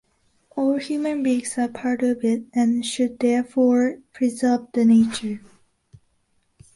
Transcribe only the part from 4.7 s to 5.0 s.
the